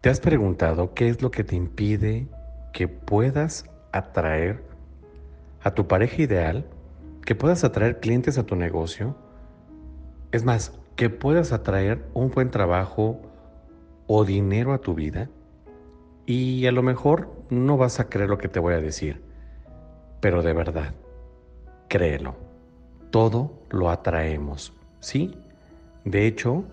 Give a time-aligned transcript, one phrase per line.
[0.00, 2.28] ¿Te has preguntado qué es lo que te impide
[2.72, 4.62] que puedas atraer
[5.64, 6.64] a tu pareja ideal,
[7.24, 9.16] que puedas atraer clientes a tu negocio?
[10.30, 13.20] Es más, que puedas atraer un buen trabajo
[14.06, 15.30] o dinero a tu vida.
[16.26, 19.20] Y a lo mejor no vas a creer lo que te voy a decir,
[20.20, 20.94] pero de verdad,
[21.88, 22.36] créelo.
[23.10, 25.36] Todo lo atraemos, ¿sí?
[26.04, 26.64] De hecho,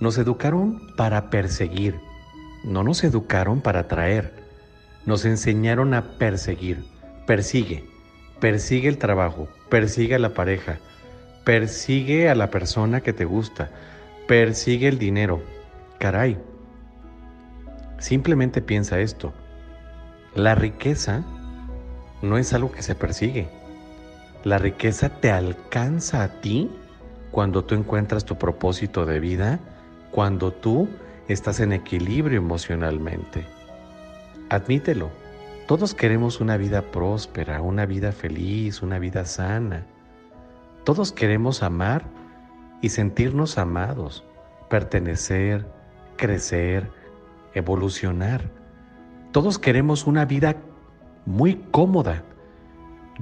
[0.00, 2.00] nos educaron para perseguir,
[2.64, 4.32] no nos educaron para atraer,
[5.04, 6.84] nos enseñaron a perseguir.
[7.26, 7.84] Persigue,
[8.40, 10.78] persigue el trabajo, persigue a la pareja,
[11.44, 13.70] persigue a la persona que te gusta,
[14.26, 15.42] persigue el dinero.
[15.98, 16.38] Caray,
[17.98, 19.32] simplemente piensa esto.
[20.34, 21.24] La riqueza
[22.22, 23.48] no es algo que se persigue.
[24.42, 26.70] La riqueza te alcanza a ti
[27.30, 29.60] cuando tú encuentras tu propósito de vida,
[30.10, 30.88] cuando tú
[31.28, 33.46] estás en equilibrio emocionalmente.
[34.50, 35.10] Admítelo,
[35.66, 39.86] todos queremos una vida próspera, una vida feliz, una vida sana.
[40.84, 42.04] Todos queremos amar
[42.82, 44.24] y sentirnos amados,
[44.68, 45.66] pertenecer,
[46.16, 46.90] crecer,
[47.54, 48.50] evolucionar.
[49.32, 50.56] Todos queremos una vida
[51.24, 52.22] muy cómoda,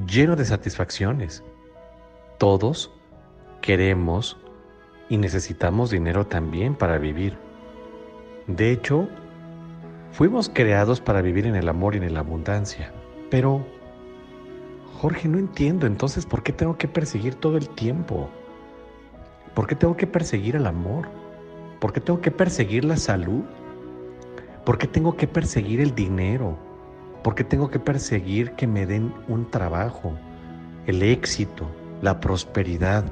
[0.06, 1.45] lleno de satisfacciones.
[2.39, 2.91] Todos
[3.61, 4.36] queremos
[5.08, 7.39] y necesitamos dinero también para vivir.
[8.47, 9.09] De hecho,
[10.11, 12.93] fuimos creados para vivir en el amor y en la abundancia.
[13.31, 13.65] Pero,
[15.01, 18.29] Jorge, no entiendo entonces por qué tengo que perseguir todo el tiempo.
[19.55, 21.09] ¿Por qué tengo que perseguir el amor?
[21.81, 23.43] ¿Por qué tengo que perseguir la salud?
[24.65, 26.59] ¿Por qué tengo que perseguir el dinero?
[27.23, 30.15] ¿Por qué tengo que perseguir que me den un trabajo,
[30.87, 31.69] el éxito,
[32.01, 33.05] la prosperidad?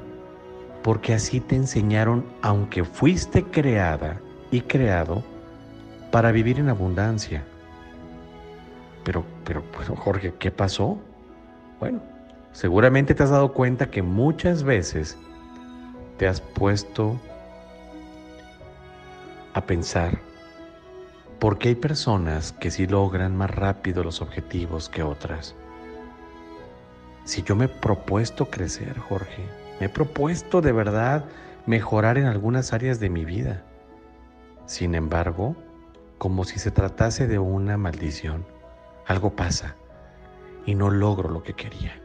[0.83, 4.19] Porque así te enseñaron, aunque fuiste creada
[4.51, 5.23] y creado
[6.11, 7.43] para vivir en abundancia.
[9.03, 10.99] Pero, pero, pero Jorge, ¿qué pasó?
[11.79, 12.01] Bueno,
[12.51, 15.17] seguramente te has dado cuenta que muchas veces
[16.17, 17.19] te has puesto
[19.53, 20.19] a pensar
[21.39, 25.55] por qué hay personas que sí logran más rápido los objetivos que otras.
[27.23, 29.43] Si yo me he propuesto crecer, Jorge,
[29.79, 31.25] me he propuesto de verdad
[31.65, 33.63] mejorar en algunas áreas de mi vida.
[34.65, 35.55] Sin embargo,
[36.17, 38.45] como si se tratase de una maldición,
[39.07, 39.75] algo pasa
[40.65, 42.01] y no logro lo que quería.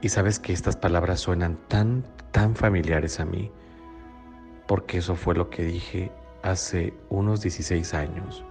[0.00, 3.50] Y sabes que estas palabras suenan tan, tan familiares a mí,
[4.66, 6.12] porque eso fue lo que dije
[6.42, 8.44] hace unos 16 años,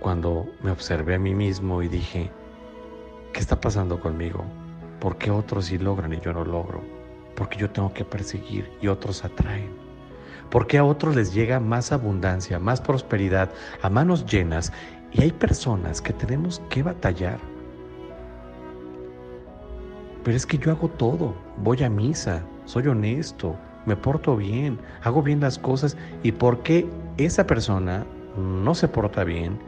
[0.00, 2.30] cuando me observé a mí mismo y dije,
[3.32, 4.44] ¿qué está pasando conmigo?
[5.00, 6.80] ¿Por qué otros sí logran y yo no logro?
[7.34, 9.91] Porque yo tengo que perseguir y otros atraen.
[10.52, 14.70] ¿Por qué a otros les llega más abundancia, más prosperidad, a manos llenas?
[15.10, 17.38] Y hay personas que tenemos que batallar.
[20.22, 25.22] Pero es que yo hago todo, voy a misa, soy honesto, me porto bien, hago
[25.22, 26.86] bien las cosas y por qué
[27.16, 28.04] esa persona
[28.36, 29.58] no se porta bien,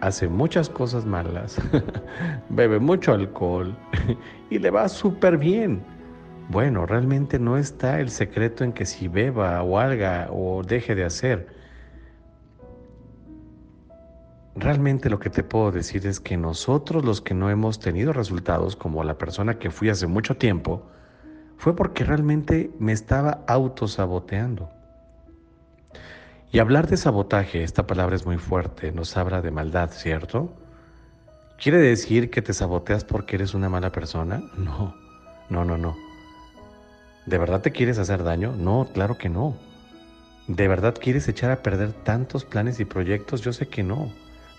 [0.00, 1.60] hace muchas cosas malas,
[2.48, 3.76] bebe mucho alcohol
[4.50, 5.82] y le va súper bien.
[6.48, 11.04] Bueno, realmente no está el secreto en que si beba o haga o deje de
[11.04, 11.48] hacer.
[14.54, 18.76] Realmente lo que te puedo decir es que nosotros los que no hemos tenido resultados,
[18.76, 20.86] como la persona que fui hace mucho tiempo,
[21.56, 24.70] fue porque realmente me estaba autosaboteando.
[26.52, 30.52] Y hablar de sabotaje, esta palabra es muy fuerte, nos habla de maldad, ¿cierto?
[31.60, 34.40] ¿Quiere decir que te saboteas porque eres una mala persona?
[34.56, 34.94] No,
[35.48, 36.03] no, no, no.
[37.26, 38.54] ¿De verdad te quieres hacer daño?
[38.56, 39.56] No, claro que no.
[40.46, 43.40] ¿De verdad quieres echar a perder tantos planes y proyectos?
[43.40, 44.12] Yo sé que no.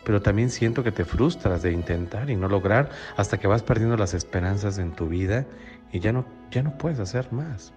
[0.04, 3.98] Pero también siento que te frustras de intentar y no lograr hasta que vas perdiendo
[3.98, 5.46] las esperanzas en tu vida
[5.92, 7.72] y ya no, ya no puedes hacer más.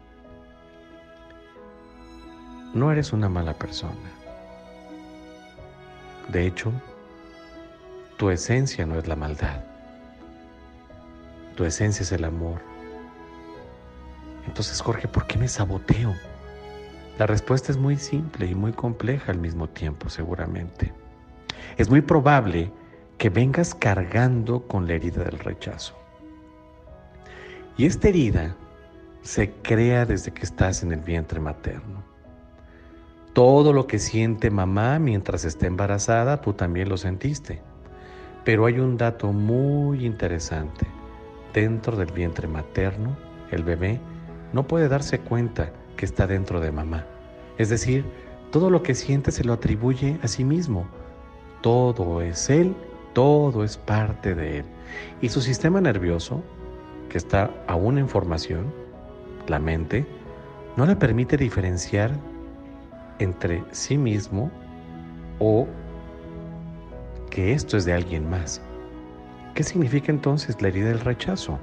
[2.75, 4.12] No eres una mala persona.
[6.28, 6.72] De hecho,
[8.18, 9.65] tu esencia no es la maldad.
[11.57, 12.60] Tu esencia es el amor.
[14.48, 16.15] Entonces, Jorge, ¿por qué me saboteo?
[17.18, 20.91] La respuesta es muy simple y muy compleja al mismo tiempo, seguramente.
[21.77, 22.72] Es muy probable
[23.18, 25.95] que vengas cargando con la herida del rechazo.
[27.77, 28.56] Y esta herida
[29.21, 32.03] se crea desde que estás en el vientre materno.
[33.34, 37.60] Todo lo que siente mamá mientras está embarazada, tú también lo sentiste.
[38.44, 40.86] Pero hay un dato muy interesante.
[41.53, 43.15] Dentro del vientre materno,
[43.51, 44.01] el bebé
[44.53, 47.06] no puede darse cuenta que está dentro de mamá.
[47.59, 48.04] Es decir,
[48.50, 50.86] Todo lo que siente se lo atribuye a sí mismo.
[51.60, 52.74] Todo es él,
[53.12, 54.65] todo es parte de él.
[55.21, 56.42] Y su sistema nervioso,
[57.10, 58.72] que está aún en formación,
[59.48, 60.06] la mente,
[60.77, 62.10] no le permite diferenciar
[63.18, 64.51] entre sí mismo
[65.41, 65.66] o
[67.28, 68.62] que esto es de alguien más.
[69.54, 71.59] ¿Qué significa entonces la herida del rechazo?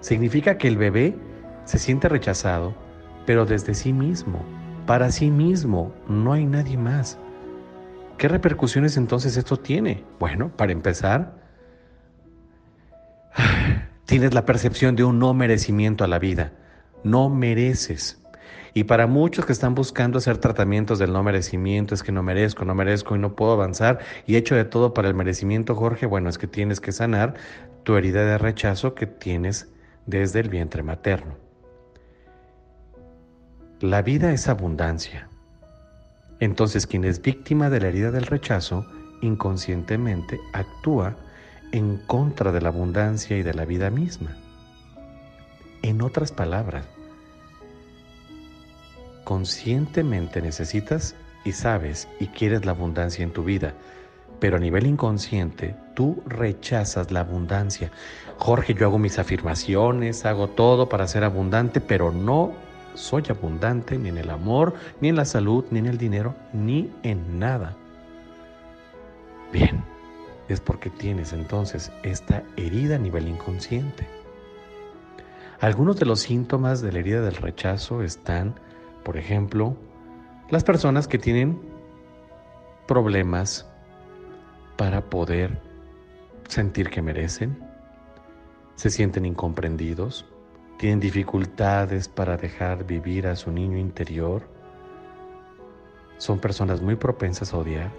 [0.00, 1.14] Significa que el bebé
[1.64, 2.74] se siente rechazado,
[3.26, 4.44] pero desde sí mismo,
[4.86, 7.18] para sí mismo, no hay nadie más.
[8.18, 10.04] ¿Qué repercusiones entonces esto tiene?
[10.20, 11.34] Bueno, para empezar,
[14.06, 16.52] tienes la percepción de un no merecimiento a la vida.
[17.02, 18.20] No mereces.
[18.72, 22.64] Y para muchos que están buscando hacer tratamientos del no merecimiento, es que no merezco,
[22.64, 26.06] no merezco y no puedo avanzar y he hecho de todo para el merecimiento, Jorge,
[26.06, 27.34] bueno, es que tienes que sanar
[27.84, 29.68] tu herida de rechazo que tienes
[30.06, 31.43] desde el vientre materno.
[33.84, 35.28] La vida es abundancia.
[36.40, 38.86] Entonces quien es víctima de la herida del rechazo
[39.20, 41.16] inconscientemente actúa
[41.70, 44.38] en contra de la abundancia y de la vida misma.
[45.82, 46.86] En otras palabras,
[49.24, 51.14] conscientemente necesitas
[51.44, 53.74] y sabes y quieres la abundancia en tu vida,
[54.40, 57.90] pero a nivel inconsciente tú rechazas la abundancia.
[58.38, 62.54] Jorge, yo hago mis afirmaciones, hago todo para ser abundante, pero no
[62.94, 66.90] soy abundante ni en el amor, ni en la salud, ni en el dinero, ni
[67.02, 67.76] en nada.
[69.52, 69.84] Bien,
[70.48, 74.06] es porque tienes entonces esta herida a nivel inconsciente.
[75.60, 78.54] Algunos de los síntomas de la herida del rechazo están
[79.04, 79.76] por ejemplo,
[80.50, 81.60] las personas que tienen
[82.88, 83.68] problemas
[84.76, 85.60] para poder
[86.48, 87.56] sentir que merecen,
[88.76, 90.26] se sienten incomprendidos,
[90.84, 94.42] tienen dificultades para dejar vivir a su niño interior,
[96.18, 97.90] son personas muy propensas a odiar,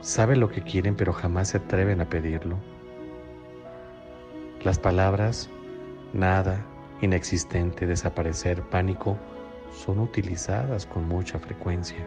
[0.00, 2.56] saben lo que quieren pero jamás se atreven a pedirlo.
[4.62, 5.50] Las palabras,
[6.12, 6.64] nada,
[7.00, 9.18] inexistente, desaparecer, pánico,
[9.72, 12.06] son utilizadas con mucha frecuencia.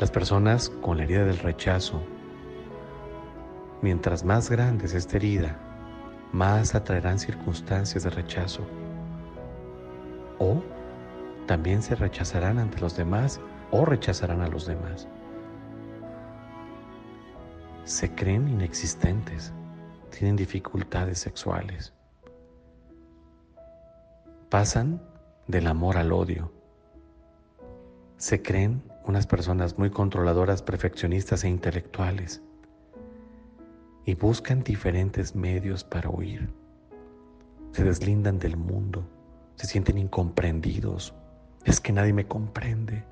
[0.00, 2.02] Las personas con la herida del rechazo,
[3.80, 5.67] mientras más grande es esta herida,
[6.32, 8.62] más atraerán circunstancias de rechazo.
[10.38, 10.62] O
[11.46, 13.40] también se rechazarán ante los demás
[13.70, 15.08] o rechazarán a los demás.
[17.84, 19.52] Se creen inexistentes,
[20.10, 21.94] tienen dificultades sexuales
[24.48, 25.02] pasan
[25.46, 26.52] del amor al odio.
[28.16, 32.42] Se creen unas personas muy controladoras, perfeccionistas e intelectuales
[34.08, 36.48] y buscan diferentes medios para huir.
[37.72, 39.06] Se deslindan del mundo,
[39.56, 41.12] se sienten incomprendidos,
[41.66, 43.04] es que nadie me comprende,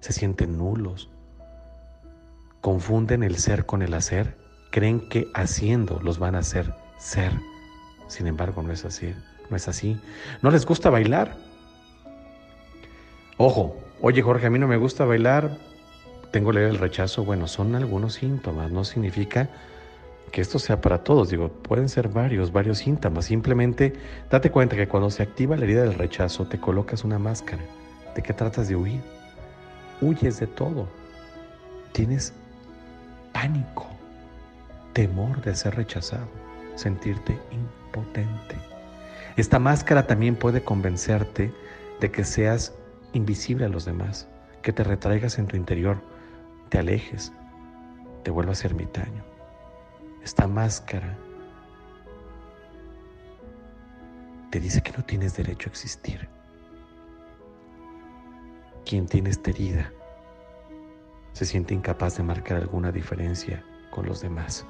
[0.00, 1.08] se sienten nulos,
[2.60, 4.36] confunden el ser con el hacer,
[4.70, 7.32] creen que haciendo los van a hacer ser,
[8.06, 9.14] sin embargo no es así
[9.48, 9.98] no es así.
[10.42, 11.34] ¿No les gusta bailar?
[13.38, 15.56] Ojo, oye Jorge, a mí no me gusta bailar,
[16.30, 17.24] tengo leer el rechazo.
[17.24, 19.48] Bueno, son algunos síntomas, no significa
[20.32, 21.28] que esto sea para todos.
[21.28, 23.26] Digo, pueden ser varios, varios síntomas.
[23.26, 23.92] Simplemente
[24.30, 27.62] date cuenta que cuando se activa la herida del rechazo, te colocas una máscara.
[28.16, 29.00] ¿De qué tratas de huir?
[30.00, 30.88] Huyes de todo.
[31.92, 32.32] Tienes
[33.32, 33.86] pánico,
[34.94, 36.26] temor de ser rechazado,
[36.74, 38.56] sentirte impotente.
[39.36, 41.52] Esta máscara también puede convencerte
[42.00, 42.74] de que seas
[43.12, 44.28] invisible a los demás,
[44.62, 45.98] que te retraigas en tu interior,
[46.70, 47.32] te alejes,
[48.22, 49.31] te vuelvas ermitaño.
[50.24, 51.16] Esta máscara
[54.50, 56.28] te dice que no tienes derecho a existir.
[58.84, 59.92] Quien tiene esta herida
[61.32, 64.66] se siente incapaz de marcar alguna diferencia con los demás.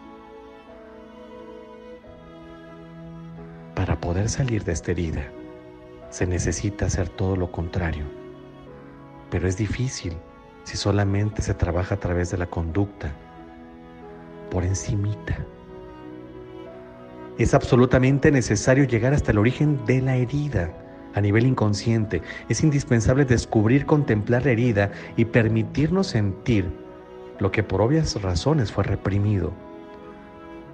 [3.75, 5.31] Para poder salir de esta herida,
[6.11, 8.05] se necesita hacer todo lo contrario.
[9.31, 10.17] Pero es difícil
[10.65, 13.13] si solamente se trabaja a través de la conducta,
[14.53, 15.45] por encimita.
[17.39, 20.71] Es absolutamente necesario llegar hasta el origen de la herida
[21.15, 22.23] a nivel inconsciente.
[22.49, 26.71] Es indispensable descubrir, contemplar la herida y permitirnos sentir
[27.41, 29.53] lo que por obvias razones fue reprimido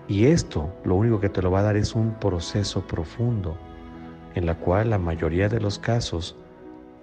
[0.09, 3.57] y esto lo único que te lo va a dar es un proceso profundo
[4.35, 6.37] en la cual la mayoría de los casos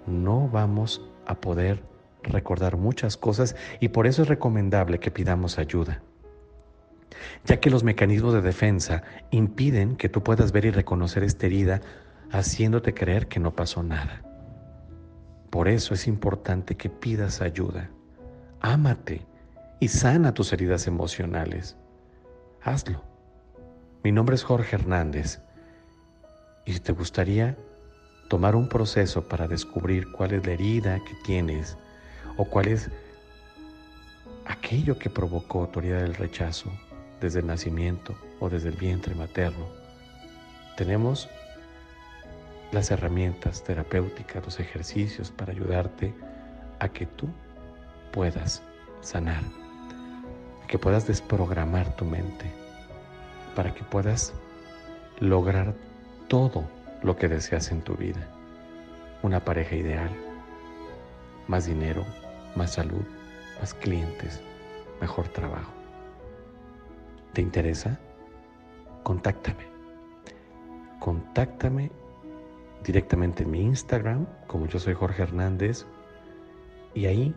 [0.06, 1.82] no vamos a poder
[2.24, 6.02] recordar muchas cosas y por eso es recomendable que pidamos ayuda,
[7.44, 11.80] ya que los mecanismos de defensa impiden que tú puedas ver y reconocer esta herida
[12.32, 14.22] haciéndote creer que no pasó nada.
[15.50, 17.90] Por eso es importante que pidas ayuda.
[18.60, 19.24] Ámate
[19.80, 21.76] y sana tus heridas emocionales.
[22.62, 23.02] Hazlo.
[24.02, 25.40] Mi nombre es Jorge Hernández
[26.64, 27.56] y si te gustaría
[28.28, 31.76] tomar un proceso para descubrir cuál es la herida que tienes
[32.36, 32.90] o cuál es
[34.46, 36.70] aquello que provocó tu herida del rechazo
[37.20, 39.66] desde el nacimiento o desde el vientre materno,
[40.76, 41.28] tenemos
[42.72, 46.14] las herramientas terapéuticas, los ejercicios para ayudarte
[46.78, 47.28] a que tú
[48.12, 48.62] puedas
[49.00, 49.42] sanar,
[50.68, 52.50] que puedas desprogramar tu mente,
[53.54, 54.34] para que puedas
[55.20, 55.74] lograr
[56.28, 56.68] todo
[57.02, 58.28] lo que deseas en tu vida.
[59.22, 60.10] Una pareja ideal,
[61.48, 62.04] más dinero,
[62.54, 63.04] más salud,
[63.60, 64.40] más clientes,
[65.00, 65.75] mejor trabajo.
[67.36, 68.00] ¿Te interesa?
[69.02, 69.66] Contáctame.
[71.00, 71.90] Contáctame
[72.82, 75.84] directamente en mi Instagram, como yo soy Jorge Hernández,
[76.94, 77.34] y ahí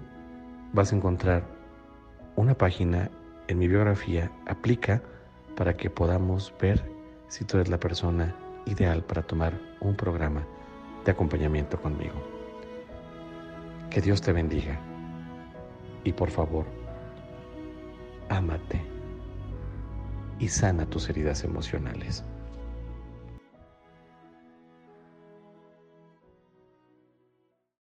[0.71, 1.43] vas a encontrar
[2.37, 3.11] una página
[3.49, 5.01] en mi biografía, aplica
[5.57, 6.81] para que podamos ver
[7.27, 8.33] si tú eres la persona
[8.67, 10.45] ideal para tomar un programa
[11.03, 12.15] de acompañamiento conmigo.
[13.89, 14.79] Que Dios te bendiga
[16.05, 16.65] y por favor,
[18.29, 18.98] ámate
[20.39, 22.23] y sana tus heridas emocionales.